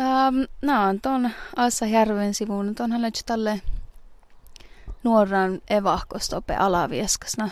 [0.00, 3.62] Um, no, tuon Assa Järven sivuun, tuonhan löytyy tälle
[5.04, 7.50] nuoran evahkostope alavieskasna.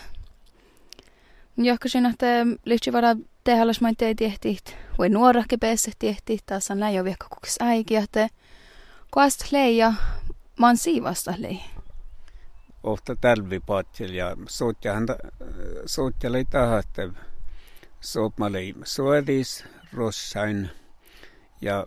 [1.56, 2.26] Johkosin, että
[2.64, 7.56] lyhtsy vada tehallas main tei tiehtit, voi nuorahke pääse tiehtit, taas on läjö viekka kuks
[7.60, 8.28] äiki, että
[9.10, 9.92] kuast leija,
[10.58, 11.60] man siivasta lei.
[12.82, 15.06] Ofta talvipaatsil ja suutjahan
[15.86, 17.10] suutjalei tahatte.
[18.00, 20.70] Soopmalei suodis, rossain
[21.60, 21.86] ja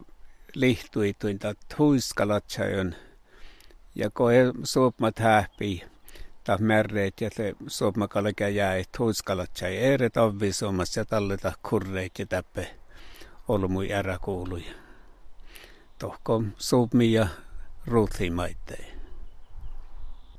[0.55, 2.95] lihtuituin tat huiskalatsajon
[3.95, 5.83] ja koe soopmat hähpii
[6.43, 12.75] ta märreet ja se soopmakalakä jää, että huiskalatsai eret avvisuomassa ja talleta kurreet ja täppe
[13.47, 14.63] olmui ära kuului.
[15.99, 17.27] Tohko soopmi ja
[17.85, 19.01] ruuthimaitteen.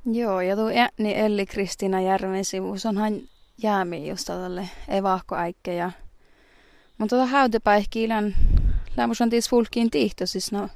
[0.05, 3.21] Joo, ja tuo ääni Elli Kristiina Järven sivuus onhan
[3.63, 5.91] jäämi just tälle evahkoäikke ja
[6.97, 8.35] mutta tuota häytepäihkiilän
[8.97, 10.69] lämmus on tis fulkiin tihto, siis no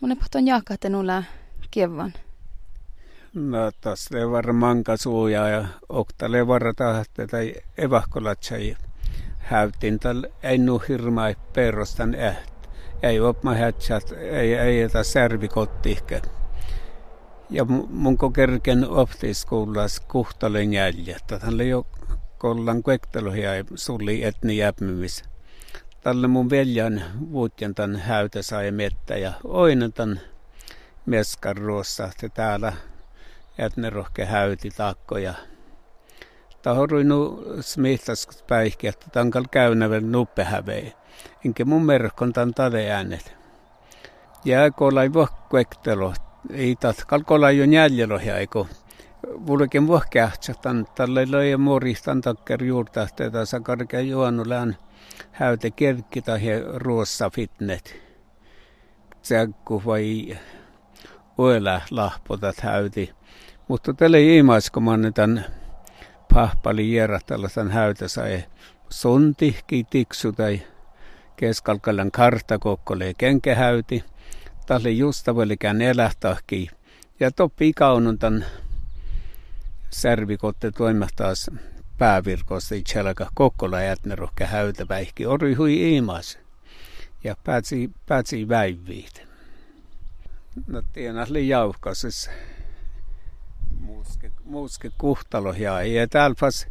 [0.00, 1.22] mun ei pohton jaakka, nulla
[1.70, 2.12] kievan.
[3.34, 3.70] No
[4.10, 8.76] le varmaan kasuja ja oktale varata tai evahkolatsai
[9.38, 9.98] häytin
[10.42, 12.68] ei nu hirmai perostan äht.
[13.02, 16.22] Ei opma hätsät, ei ei eta servikottiikke.
[17.50, 21.26] Ja mun kerken optiskuulas kuhtalen jäljet.
[21.26, 21.86] Tähän jo
[22.38, 24.56] kollan kuektelohia sulli etni.
[26.06, 30.20] Tälle mun veljan vuotjan tän häytä sai mettä ja oinen tän
[31.06, 31.56] meskan
[32.10, 32.72] että täällä
[33.58, 35.34] etne rohke häyti takkoja.
[36.62, 40.92] Tahoruinu smihtas päihki, että tankal käynävel nuppehävei.
[41.44, 43.36] Enkä mun merkon tän tade äänet.
[44.44, 47.64] Jääkolai vohkuektelot ei tat kalkola jo.
[49.26, 54.76] Vulken vuokkähtsatan tälle löi moristan takker juurta, että tässä karkea juonulään
[55.32, 56.40] häyte kerkki tai
[56.74, 58.02] ruossa fitnet.
[59.22, 60.38] Tsäkku vai
[61.38, 63.12] oela lahpotat häyti.
[63.68, 65.44] Mutta tälle ilmaiskoman tämän
[66.34, 68.44] pahpali jäärättällä tämän häytä sai
[68.88, 69.58] sonti
[69.90, 70.62] tiksu tai
[71.36, 74.04] keskalkalan karta kokkolee kenkehäyti
[74.66, 76.68] talle justavuolikään elähtahki.
[77.20, 78.46] Ja toppi kaunun tämän
[79.90, 81.50] särvikotte toimahtaas
[81.98, 85.26] päävirkossa itselläkä kokkola jätnerohke häytäpäihki.
[85.26, 86.38] Ori hui iimas
[87.24, 89.26] ja päätsi, päätsi väiviit.
[90.66, 92.30] No tienas li jauhkasis
[93.80, 96.66] muuske, muuske kuhtalo ja ja täälpäs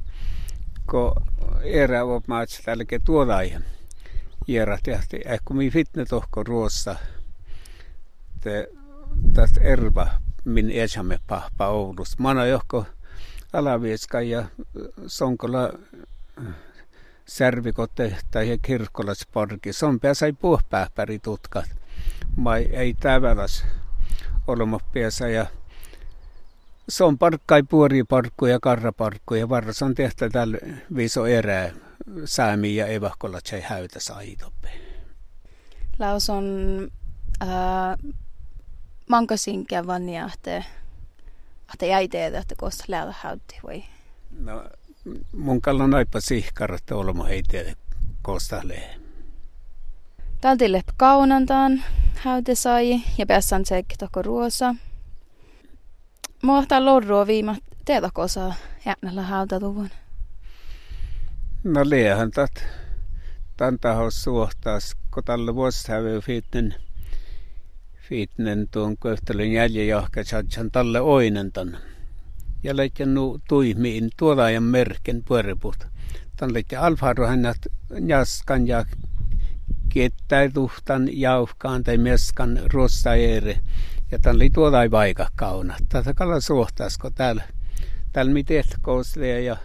[0.85, 1.15] ko
[1.63, 3.57] erä op maats tälke tuolai.
[4.47, 6.95] Jera tehti, ehkä mi fitne tohko ruossa–
[9.33, 10.07] tästä erva
[10.45, 12.19] min esamme pahpa Oulus.
[12.19, 12.85] Mana johko
[13.53, 14.45] alavieska ja
[15.07, 15.73] sonkola
[17.27, 19.73] särvikotte tai kirkkolasparki.
[19.73, 21.65] Son pääsai puhpähpäri tutkat.
[22.35, 23.65] Mai ei täväläs
[24.47, 25.45] olema pääsä ja
[26.89, 30.57] se on parkkai puoriparkku ja karraparkku ja varras on tehty tällä
[30.95, 31.71] viso erää
[32.25, 34.69] säämi ja evahkolla se häytä saitoppe.
[35.99, 36.45] Laus on
[37.41, 38.13] äh,
[39.09, 40.09] mankasin kävan
[41.73, 43.83] että jäi teitä, että kosta läällä häytti vai?
[44.39, 44.63] No,
[45.33, 46.19] mun kallon aipa
[47.29, 47.75] ei tiedä
[48.21, 48.95] kosta lee.
[50.41, 51.83] Tälti lepp kaunantaan
[52.15, 54.75] häyte sai ja päässään tsekki toko ruosa.
[56.43, 57.55] Mohtaa lorroa viima
[57.85, 58.53] teitä kosa
[58.85, 59.89] jäänällä häytä tuvun.
[61.63, 62.51] No liehän tat.
[63.57, 66.75] Tän tahos suhtaas, kun tällä vuosihävyy fiitten
[68.09, 71.77] fiitnen tuon köhtelyn jäljejohka satsan talle oinentan.
[72.63, 75.87] Ja leikän nu tuimiin tuolaajan merken puereput.
[76.35, 77.57] Tän leikän alfaro hänet
[78.07, 78.85] jaskan ja
[79.89, 83.59] kiettäituhtan jauhkaan tai meskan ruossaere.
[84.11, 85.75] Ja tän li tuolai vaika kauna.
[85.89, 87.43] Tätä kalla suhtasko täällä.
[88.11, 89.57] Täällä miten kouslee ja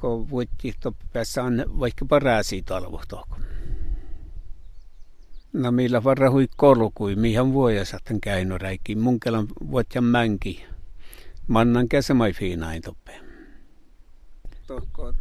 [0.00, 3.49] kun vuotti toppäässä on vaikka parääsi talvohtokon.
[5.52, 8.94] No millä varra hui kolkui, mihän vuoja satten käynyt räikki.
[8.94, 10.66] Munkelan vuotjan mänki.
[11.46, 13.20] Mannan käsemai fiinain toppe.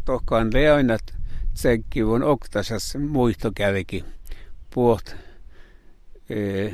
[0.05, 1.01] Tohkaan leoinat
[1.53, 4.05] tsekki vuon oktasas muisto kävikin.
[4.73, 5.15] Puot
[6.29, 6.69] e,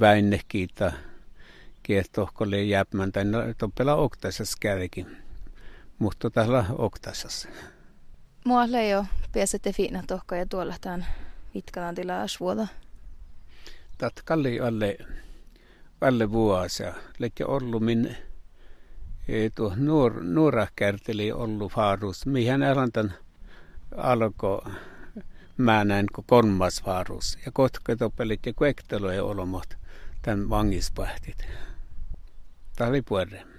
[0.00, 0.92] väinnehkiitä
[1.82, 5.16] kiehtohkolle jäpmän tai no, toppela oktasas kävikin.
[5.98, 7.48] Mutta tällä oktasas.
[8.44, 11.06] Mua leijo piesette fiina tohko ja tuolla tämän
[11.54, 12.66] Vitkanan tilaa suoda
[14.02, 14.98] tatkalli alle,
[16.00, 16.94] alle vuosia.
[17.18, 18.16] Lekki ollut min
[19.28, 22.26] e, tuo nuor, nuora kärteli ollut faarus.
[22.26, 23.12] Mihän elantan
[23.96, 24.68] alko
[25.56, 27.38] mä näin kuin kolmas varus.
[27.46, 29.76] Ja kotketopelit ja kuektelojen olomot
[30.22, 31.46] tämän vangispähtit.
[32.76, 33.52] Tämä oli puolella.